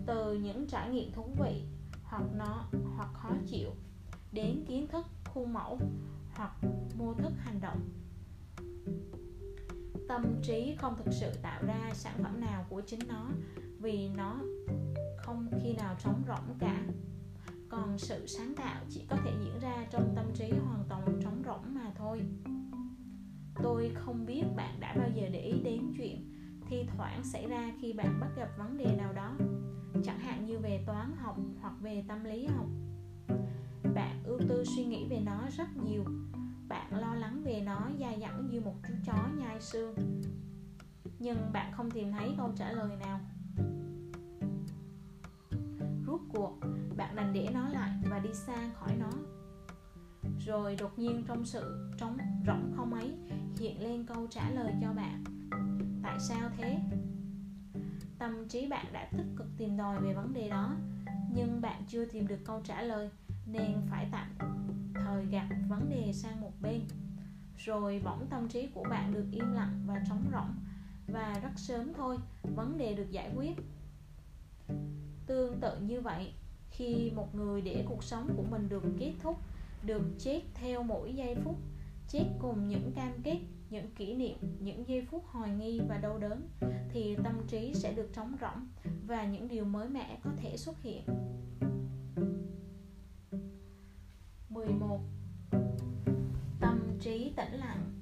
[0.05, 1.63] Từ những trải nghiệm thú vị
[2.03, 2.63] hoặc nó
[2.95, 3.69] hoặc khó chịu,
[4.31, 5.79] đến kiến thức khuôn mẫu
[6.35, 6.51] hoặc
[6.97, 7.89] mô thức hành động.
[10.07, 13.29] Tâm trí không thực sự tạo ra sản phẩm nào của chính nó,
[13.79, 14.39] vì nó
[15.17, 16.83] không khi nào trống rỗng cả.
[17.69, 21.41] Còn sự sáng tạo chỉ có thể diễn ra trong tâm trí hoàn toàn trống
[21.45, 22.21] rỗng mà thôi.
[23.63, 26.31] Tôi không biết bạn đã bao giờ để ý đến chuyện
[26.69, 29.37] thi thoảng xảy ra khi bạn bắt gặp vấn đề nào đó,
[30.03, 32.65] chẳng hạn như về toán học hoặc về tâm lý học
[33.95, 36.05] bạn ưu tư suy nghĩ về nó rất nhiều.
[36.67, 39.95] Bạn lo lắng về nó dai dẳng như một chú chó nhai xương.
[41.19, 43.19] Nhưng bạn không tìm thấy câu trả lời nào.
[46.05, 46.59] Rút cuộc,
[46.97, 49.09] bạn đành để nó lại và đi xa khỏi nó.
[50.45, 52.17] Rồi đột nhiên trong sự trống
[52.47, 53.13] rỗng không ấy,
[53.59, 55.23] hiện lên câu trả lời cho bạn.
[56.03, 56.79] Tại sao thế?
[58.19, 60.75] Tâm trí bạn đã tích cực tìm tòi về vấn đề đó,
[61.35, 63.09] nhưng bạn chưa tìm được câu trả lời
[63.45, 64.27] nên phải tạm
[64.95, 66.81] thời gạt vấn đề sang một bên.
[67.57, 70.55] Rồi bỗng tâm trí của bạn được im lặng và trống rỗng,
[71.07, 72.17] và rất sớm thôi,
[72.55, 73.55] vấn đề được giải quyết.
[75.25, 76.33] Tương tự như vậy,
[76.71, 79.37] khi một người để cuộc sống của mình được kết thúc,
[79.83, 81.55] được chết theo mỗi giây phút,
[82.09, 83.39] chết cùng những cam kết,
[83.69, 86.47] những kỷ niệm, những giây phút hoài nghi và đau đớn,
[86.89, 88.67] thì tâm trí sẽ được trống rỗng
[89.07, 91.03] và những điều mới mẻ có thể xuất hiện.
[94.55, 94.99] 11
[96.59, 97.99] tâm trí tĩnh lặng.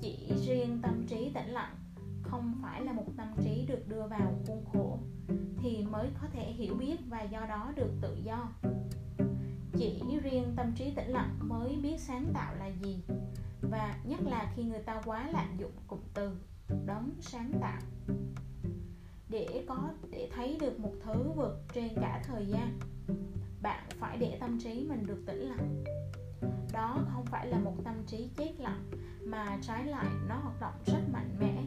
[0.00, 1.76] Chỉ riêng tâm trí tĩnh lặng,
[2.22, 4.98] không phải là một tâm trí được đưa vào khuôn khổ,
[5.58, 8.48] thì mới có thể hiểu biết và do đó được tự do.
[9.78, 13.02] Chỉ riêng tâm trí tĩnh lặng mới biết sáng tạo là gì,
[13.70, 16.36] và nhất là khi người ta quá lạm dụng cụm từ
[16.86, 17.80] đóng sáng tạo
[19.34, 22.78] để có, để thấy được một thứ vượt trên cả thời gian.
[23.62, 25.84] Bạn phải để tâm trí mình được tĩnh lặng.
[26.72, 28.90] Đó không phải là một tâm trí chết lặng,
[29.26, 31.64] mà trái lại nó hoạt động rất mạnh mẽ.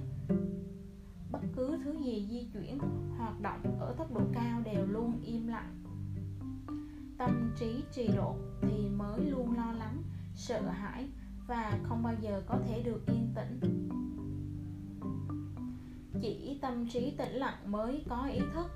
[1.32, 2.80] Bất cứ thứ gì di chuyển,
[3.18, 5.84] hoạt động ở tốc độ cao đều luôn im lặng.
[7.18, 10.04] Tâm trí trì độ thì mới luôn lo lắng,
[10.36, 11.10] sợ hãi
[11.48, 13.88] và không bao giờ có thể được yên tĩnh
[16.22, 18.68] chỉ tâm trí tĩnh lặng mới có ý thức,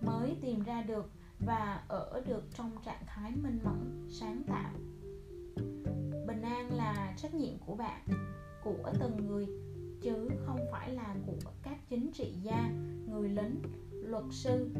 [0.00, 4.72] mới tìm ra được và ở được trong trạng thái minh mẫn, sáng tạo.
[6.26, 8.00] Bình an là trách nhiệm của bạn,
[8.64, 9.46] của từng người,
[10.02, 12.70] chứ không phải là của các chính trị gia,
[13.06, 14.70] người lính, luật sư,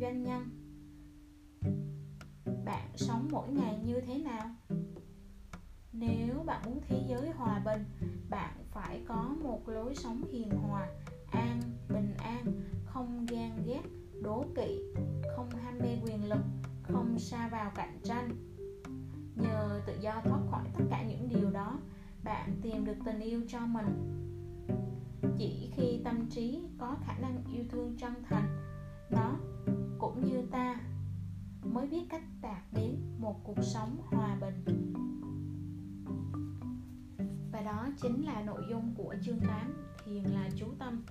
[0.00, 0.48] doanh nhân.
[2.64, 4.50] Bạn sống mỗi ngày như thế nào?
[5.92, 7.84] Nếu bạn muốn thế giới hòa bình,
[8.30, 10.88] bạn phải có một lối sống hiền hòa
[11.36, 12.44] an, bình an,
[12.84, 13.82] không ghen ghét,
[14.22, 14.80] đố kỵ,
[15.36, 16.42] không ham mê quyền lực,
[16.82, 18.30] không xa vào cạnh tranh.
[19.36, 21.78] Nhờ tự do thoát khỏi tất cả những điều đó,
[22.24, 23.86] bạn tìm được tình yêu cho mình.
[25.38, 28.56] Chỉ khi tâm trí có khả năng yêu thương chân thành,
[29.10, 29.36] nó
[29.98, 30.80] cũng như ta
[31.62, 34.92] mới biết cách đạt đến một cuộc sống hòa bình.
[37.52, 41.04] Và đó chính là nội dung của chương 8 thiền là chú tâm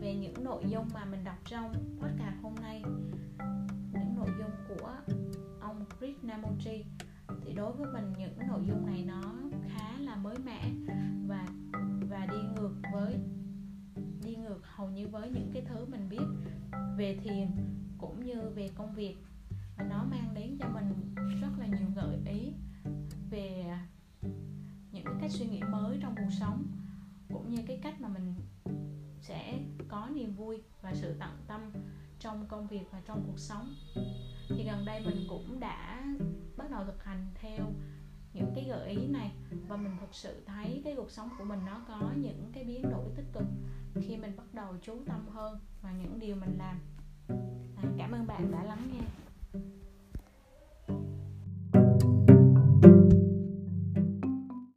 [0.00, 2.82] về những nội dung mà mình đọc trong podcast hôm nay.
[3.92, 4.94] Những nội dung của
[5.60, 6.84] ông Chris Krishnamurti
[7.44, 9.22] thì đối với mình những nội dung này nó
[9.68, 10.70] khá là mới mẻ
[11.26, 11.46] và
[12.10, 13.18] và đi ngược với,
[14.24, 16.24] đi ngược hầu như với những cái thứ mình biết
[16.96, 17.48] về thiền
[17.98, 19.16] cũng như về công việc.
[19.76, 22.52] Và nó mang đến cho mình rất là nhiều gợi ý
[23.30, 23.64] về
[24.92, 26.66] những cách suy nghĩ mới trong cuộc sống
[27.32, 28.34] cũng như cái cách mà mình
[29.20, 29.58] sẽ
[29.88, 31.72] có niềm vui và sự tận tâm
[32.18, 33.74] trong công việc và trong cuộc sống.
[34.48, 36.04] Thì gần đây mình cũng đã
[36.56, 37.72] bắt đầu thực hành theo
[38.32, 39.30] những cái gợi ý này
[39.68, 42.90] và mình thực sự thấy cái cuộc sống của mình nó có những cái biến
[42.90, 43.44] đổi tích cực
[44.02, 46.80] khi mình bắt đầu chú tâm hơn vào những điều mình làm.
[47.76, 49.06] À, cảm ơn bạn đã lắng nghe.